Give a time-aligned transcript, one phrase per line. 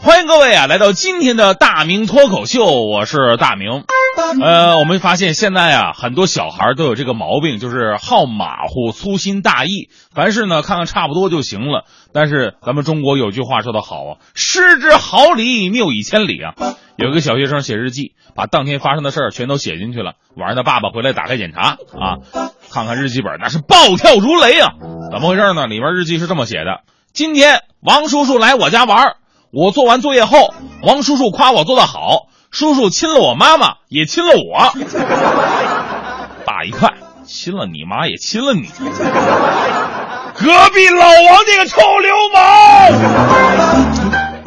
[0.00, 3.82] 欢迎各位啊，来到今天的大明脱口秀，我是大明。
[4.40, 11.84] 呃，我们发现现在啊，很多小孩都有这个毛病，就是好马虎、粗心大意，凡事呢看看差不多就行了。
[12.12, 16.54] 但是咱们中国有句话说得好啊，“失之毫厘，谬以千里”啊。
[16.96, 20.12] 有一个小学生写日记，把当天发生的事儿全都写进去了。
[20.36, 22.22] 晚上他爸爸回来打开检查啊，
[22.72, 24.74] 看看日记本，那是暴跳如雷啊！
[25.10, 25.66] 怎么回事呢？
[25.66, 26.82] 里面日记是这么写的：
[27.18, 29.16] 今天王叔叔来我家玩，
[29.50, 30.54] 我做完作业后，
[30.84, 34.72] 王叔叔夸我做得好，叔叔亲了我妈妈，也亲了我。
[36.46, 36.94] 打一块，
[37.26, 38.70] 亲了你妈，也亲了你，隔
[40.70, 43.87] 壁老王这个臭流氓！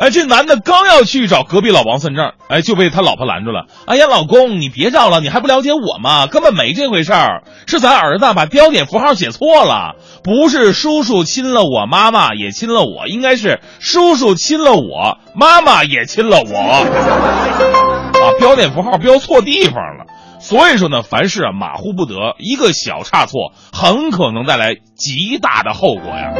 [0.01, 3.67] 哎，这男的刚要去找隔壁老王算账，哎，就被他老婆拦住了。
[3.85, 6.25] 哎呀，老公，你别找了，你还不了解我吗？
[6.25, 9.93] 根本没这回事儿，是咱儿子把标点符号写错了，
[10.23, 16.57] 不是叔叔亲了我妈妈也亲了我，应该是叔叔亲了我妈妈也亲了我。
[16.57, 20.05] 啊，标点符号标错地方了。
[20.39, 26.33] 所以说呢，凡事啊马虎不得，一个小差错很可能带来极大的后果呀。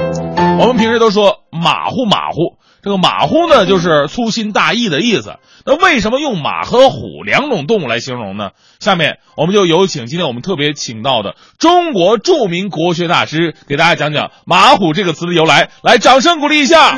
[0.60, 2.58] 我们平时都说马虎马虎。
[2.84, 5.38] 这个马虎呢，就是粗心大意的意思。
[5.66, 8.52] 那为什么用马和虎两种动物来形容呢？
[8.80, 15.70] 下面我们就有请今天我们特别请到的中国著名国学大师，给大家讲讲“马虎”这个词的由来。
[15.84, 16.98] 来，掌声鼓励一下！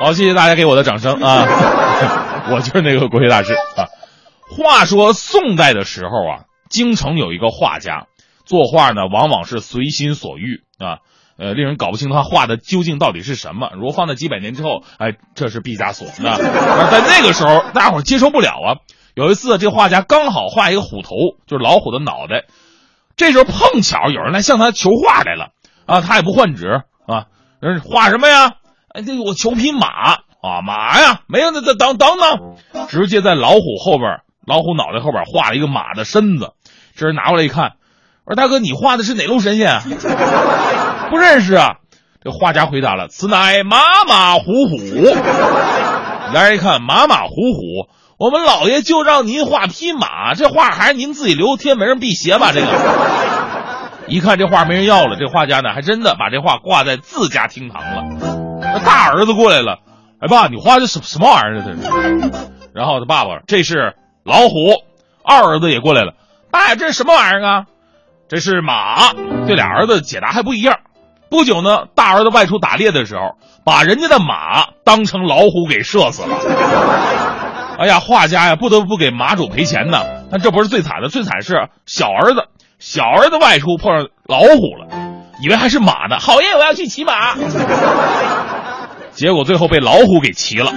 [0.00, 1.46] 好，谢谢大家给我的掌声啊！
[2.50, 3.86] 我就是那个国学大师啊。
[4.48, 8.06] 话说宋代的时候啊，京城有一个画家，
[8.46, 10.98] 作画呢往往是随心所欲啊。
[11.40, 13.70] 呃，令人搞不清他画的究竟到底是什么。
[13.74, 16.06] 如果放在几百年之后，哎，这是毕加索。
[16.22, 18.68] 那在那个时候，大家伙接受不了啊。
[19.14, 21.10] 有一次，这画家刚好画一个虎头，
[21.46, 22.44] 就是老虎的脑袋。
[23.16, 25.48] 这时候碰巧有人来向他求画来了
[25.86, 27.24] 啊，他也不换纸啊，
[27.58, 28.52] 人画什么呀？
[28.92, 36.52] 哎，这我求匹马啊，马呀，没有，那等等等等，直接在老虎后边，老虎脑袋后边画了一个马的身子。
[36.94, 37.72] 这人拿过来一看，
[38.24, 39.82] 我说大哥，你画的是哪路神仙啊？
[41.10, 41.76] 不认识啊！
[42.22, 44.76] 这画家回答了：“此乃马马虎虎。
[46.32, 47.88] ”来人一看，马马虎虎，
[48.18, 52.52] 我们老爷就让您画匹马，这画还是您自己留天门上辟邪吧。
[52.52, 52.66] 这个
[54.06, 58.04] 一看这画没人要了，这画家呢还真的把这画挂在自家厅堂了。
[58.60, 59.78] 那大儿子过来了，
[60.20, 62.30] 哎爸，你画的什什么玩意儿这是？
[62.74, 63.94] 然后他爸爸这是
[64.24, 64.74] 老虎，
[65.24, 66.12] 二儿子也过来了，
[66.50, 67.64] 爸，这是什么玩意儿啊？
[68.28, 69.14] 这是马。
[69.48, 70.78] 这俩儿子解答还不一样。
[71.30, 76.36] 不久呢，大儿子外出打猎的时候，把人家的马当成老虎给射死了。
[77.78, 80.02] 哎呀，画家呀，不得不给马主赔钱呢。
[80.30, 82.44] 但这不是最惨的，最惨是小儿子，
[82.78, 84.88] 小儿子外出碰上老虎了，
[85.40, 86.18] 以为还是马呢。
[86.18, 87.36] 好耶，我要去骑马。
[89.12, 90.72] 结果最后被老虎给骑了。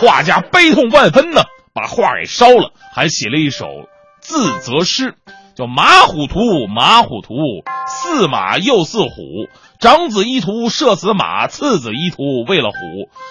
[0.00, 1.42] 画家悲痛万分呢，
[1.72, 3.66] 把画给烧了，还写了一首
[4.20, 5.14] 自责诗。
[5.54, 7.34] 叫马虎图，马虎图，
[7.86, 9.48] 似马又似虎。
[9.78, 12.76] 长子一图射死马，次子一图为了虎。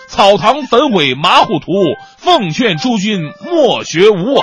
[0.07, 1.71] 草堂焚毁马虎图，
[2.17, 4.37] 奉劝诸君莫学无。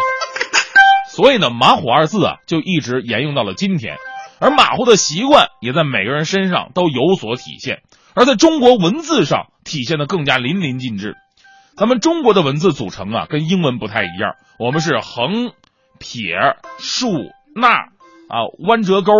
[1.10, 3.96] 所以呢，马虎二字啊，就一直沿用到了今天。
[4.40, 7.82] 而马虎的习惯也在每个人身上都有所体现，
[8.14, 11.16] 而在中国文字上体现的更加淋漓尽致。
[11.76, 15.52] 咱们中国的文字组成啊，跟英文不太一样，我们是横、
[15.98, 16.34] 撇、
[16.78, 17.08] 竖。
[17.60, 17.68] 那
[18.28, 19.12] 啊，弯折钩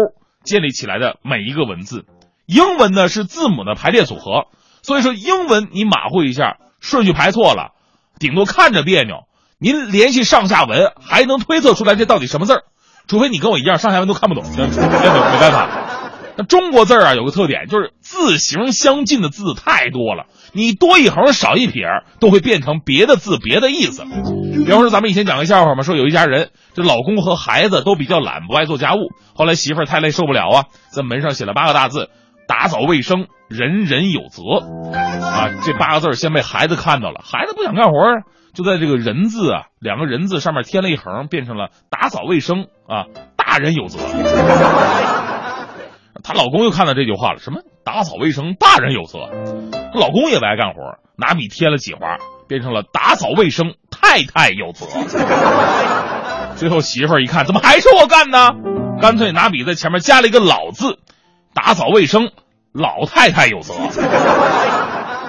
[0.43, 2.05] 建立起来的每一个文字，
[2.47, 4.47] 英文呢是字母的排列组合，
[4.83, 7.73] 所以说英文你马虎一下，顺序排错了，
[8.19, 9.25] 顶多看着别扭，
[9.59, 12.63] 您联系上下文还能推测出来这到底什么字儿，
[13.07, 15.88] 除非你跟我一样上下文都看不懂，没没办法。
[16.39, 21.85] 那中国字啊有个特点，就是字形相近的字太多了，你多一横少一撇
[22.21, 24.05] 都会变成别的字别的意思。
[24.65, 29.11] 比方说咱们以前讲个笑话嘛，说有一家人，这老公和孩子都比较懒，不爱做家务。
[29.35, 32.09] 后来媳妇儿太累受不了啊，在门上写了八个大字：
[32.47, 34.43] 打扫卫生，人人有责。
[34.95, 37.99] 啊，这八个字先被孩子看到了，孩子不想干活，
[38.55, 43.99] 就在这个人字啊两个人字上面添了一横，变成了打扫卫生啊，大人有责。
[46.29, 49.31] 她老公又看到这句话了，什么打扫卫生，大人有责。
[49.73, 54.85] 她老公也不爱干活，拿笔添了几划，变成了打扫卫生，太太有责。
[56.55, 58.51] 最后媳妇儿一看，怎么还是我干呢？
[59.01, 60.99] 干脆拿笔在前面加了一个老字，
[61.55, 62.31] 打扫卫生，
[62.75, 63.73] 老太太有责。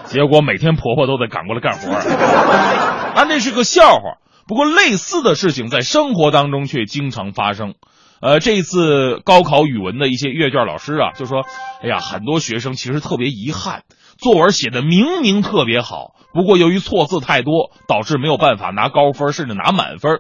[0.03, 1.93] 结果每天婆婆都得赶过来干活。
[1.93, 4.17] 啊，那是个笑话。
[4.49, 7.75] 不过类似的事情在生活当中却经常发生。
[8.21, 11.45] 呃，这一次高考语文的一些阅卷老师啊，就说，
[11.81, 13.83] 哎呀，很多学生其实特别遗憾，
[14.17, 20.19] 作文写的明明特别好，不过由于错字太多，导致没有办法拿高分，甚至拿满分。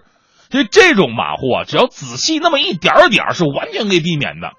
[0.49, 4.53] 所以这种马虎啊，只要仔细那么一点点，是完全可以避免的。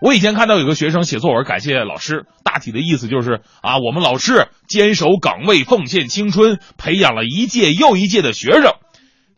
[0.00, 8.74] 我以前看到有个学生写作文感谢老师，大体的意思就是啊，我们老师坚守岗位，奉献青春，培养了一届又一届的学生。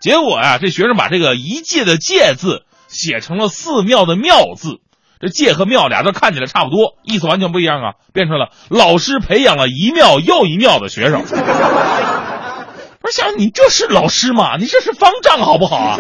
[0.00, 4.80] 结果呀，这学生把这个一届的届字写成了寺庙的庙字，
[5.20, 11.24] 这界和庙俩字看起来差不多，意思完全不一样啊，变成了老师培养了一庙又一庙的学生。
[13.00, 14.56] 不是想你这是老师吗？
[14.58, 15.96] 你这是方丈好不好啊？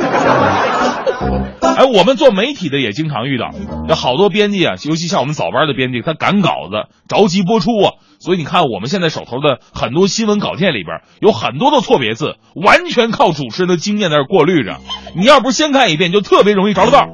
[1.76, 3.50] 哎，我们做媒体的也经常遇到，
[3.88, 14.78] 有好多编辑啊，尤其像我们早班的编辑，他赶稿子，着急播出啊，所以你看我们现在手头的很多新闻稿件里边有很多的错别字，完全靠主持人的经验在这过滤着。
[15.14, 17.08] 你要不是先看一遍，就特别容易着了道。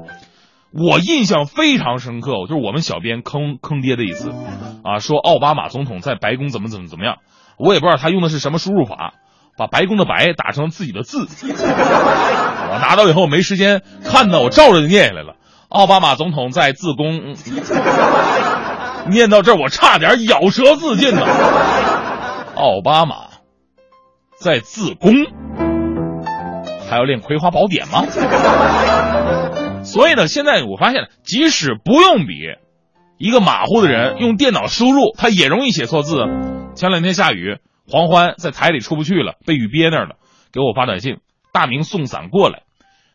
[0.73, 4.31] 我印象非常深刻，就是我们小编坑坑爹的一次，
[4.85, 7.17] 啊，说奥巴马总统在白宫怎么怎么怎么样，
[7.59, 9.15] 我也不知道他用的是什么输入法。
[9.56, 15.34] 把白宫的白打成自己的字， 我拿到以后没时间看呢，我照着就念下来了。
[15.69, 17.34] 奥巴马总统在自宫，
[19.10, 21.22] 念到这儿我差点咬舌自尽呢。
[22.54, 23.28] 奥巴马
[24.38, 25.12] 在自宫，
[26.88, 28.05] 还要练《葵花宝典》吗？
[29.84, 32.55] 所以呢，现在我发现，即使不用笔，
[33.19, 36.16] 一个马虎的人用电脑输入，他也容易写错字。
[36.75, 37.58] 前两天下雨。
[37.88, 40.17] 黄欢在台里出不去了，被雨憋那儿了，
[40.52, 41.19] 给我发短信
[41.52, 42.62] ：“大明送伞过来。”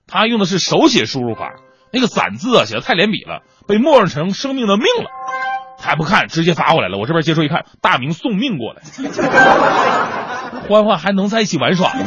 [0.08, 1.54] 他用的是手写输入法，
[1.92, 5.10] 那个“伞”字啊写的太连笔了，被默认成生命的“命”了。
[5.80, 6.98] 还不看，直接发过来了。
[6.98, 8.82] 我这边接收一看，大明送命过来。
[10.68, 12.06] 欢欢还能在一起玩耍吗？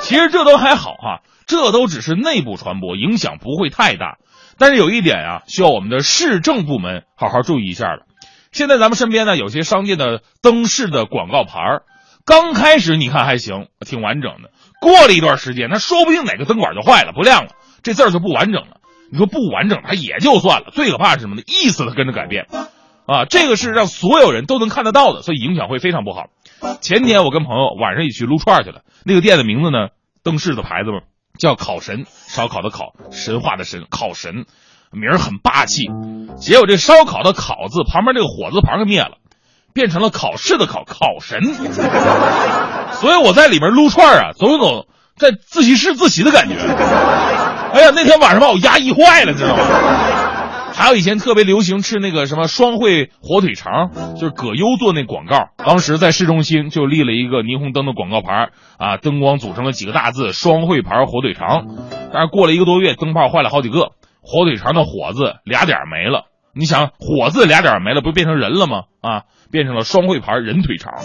[0.00, 4.16] 其实这都还好哈，这都只是内部传播，影响不会太大。
[4.58, 8.06] 但是有一点啊，需要我们的市政部门好好注意一下了。
[8.54, 11.82] 现在咱们身边呢，有些商店的灯饰的广告牌儿，
[12.24, 14.50] 刚开始你看还行，挺完整的。
[14.80, 17.50] 过了一段时间，那说不定哪个灯管就坏了，不亮了，
[17.82, 18.76] 这字儿就不完整了。
[19.10, 21.42] 你说不完整，它也就算了，最可怕是什么呢？
[21.46, 22.46] 意思它跟着改变，
[23.06, 26.26] 啊，这个是让所有人都能看得到的，所以影响会非常不好。
[26.80, 29.88] 前天我跟朋友晚上一起去撸串去了，那个店的名字呢，
[30.22, 31.00] 灯饰的牌子嘛，
[31.40, 34.46] 叫烤神，烧烤的烤，神话的神，烤神。
[34.94, 35.88] 名儿很霸气，
[36.36, 39.18] 结果这烧烤的“烤”字旁边这个火字旁给灭了，
[39.72, 41.42] 变成了考试的“考”，考神。
[42.92, 44.86] 所以我在里面撸串啊，总有种
[45.16, 46.54] 在自习室自习的感觉。
[46.56, 49.62] 哎呀，那天晚上把我压抑坏了，知道吗？
[50.76, 61.66] 还有以前特别流行吃那个什么双汇火腿肠，就是葛优做那广告，当时在市中心就立了一个霓虹灯的广告牌啊，灯光组成了几个大字“双汇牌火腿肠”，
[62.12, 63.92] 但是过了一个多月，灯泡坏了好几个。
[64.24, 66.24] 火腿肠的火字俩点没了，
[66.54, 68.84] 你想火字俩点没了，不变成人了吗？
[69.02, 69.22] 啊，
[69.52, 70.94] 变成了双汇牌人腿肠。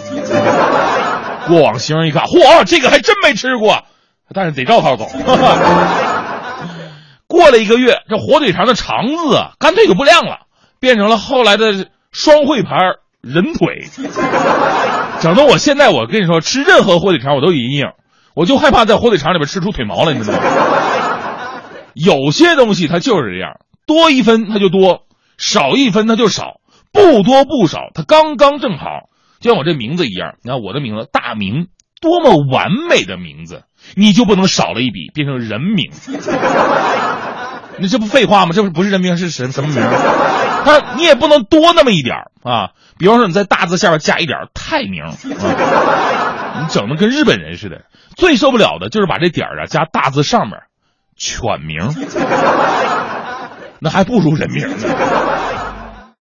[1.46, 3.84] 过往行人一看，嚯，这个还真没吃过，
[4.34, 5.06] 但是得照套走。
[7.26, 10.46] 过了一个月，这火腿肠的肠子啊，干脆就不亮了，
[10.80, 12.76] 变成了后来的双汇牌
[13.20, 13.84] 人腿。
[15.20, 17.86] 整的我现在我跟你说，吃任何火腿肠我都有阴影，
[18.34, 20.44] 我就害怕在火腿肠里边吃出腿毛来，你知道吗？
[21.94, 25.06] 有些东西它就是这样，多一分它就多，
[25.38, 26.60] 少一分它就少，
[26.92, 29.08] 不多不少，它刚刚正好。
[29.40, 31.68] 就像我这名字一样，你看我的名字大明，
[32.00, 33.62] 多么完美的名字，
[33.94, 35.90] 你就不能少了一笔变成人名？
[37.78, 38.52] 你这不废话吗？
[38.54, 39.82] 这不不是人名是什什么名？
[40.62, 42.72] 他你也不能多那么一点啊。
[42.98, 47.86] 比方说你在大字下边加一点太名，你整的跟日本人似的。
[48.16, 50.58] 最受不了的就是把这点啊加大字上面。
[51.20, 51.78] 犬名，
[53.78, 55.39] 那还不如人名呢。